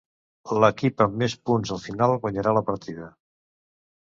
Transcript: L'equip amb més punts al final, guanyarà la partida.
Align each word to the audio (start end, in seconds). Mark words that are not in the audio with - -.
L'equip 0.63 1.03
amb 1.05 1.19
més 1.23 1.35
punts 1.49 1.73
al 1.75 1.81
final, 1.83 2.17
guanyarà 2.25 2.55
la 2.59 2.65
partida. 2.71 3.07